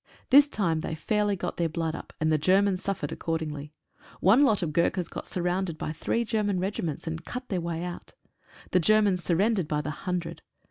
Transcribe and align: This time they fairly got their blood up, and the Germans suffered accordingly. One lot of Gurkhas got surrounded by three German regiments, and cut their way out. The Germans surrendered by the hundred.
This 0.31 0.49
time 0.49 0.81
they 0.81 0.95
fairly 0.95 1.35
got 1.35 1.57
their 1.57 1.69
blood 1.69 1.93
up, 1.95 2.11
and 2.19 2.31
the 2.31 2.39
Germans 2.39 2.81
suffered 2.81 3.11
accordingly. 3.11 3.71
One 4.19 4.41
lot 4.41 4.63
of 4.63 4.73
Gurkhas 4.73 5.07
got 5.07 5.27
surrounded 5.27 5.77
by 5.77 5.91
three 5.91 6.25
German 6.25 6.59
regiments, 6.59 7.05
and 7.05 7.23
cut 7.23 7.49
their 7.49 7.61
way 7.61 7.83
out. 7.83 8.13
The 8.71 8.79
Germans 8.79 9.23
surrendered 9.23 9.67
by 9.67 9.81
the 9.81 9.91
hundred. 9.91 10.41